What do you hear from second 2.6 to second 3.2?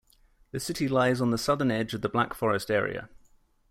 area.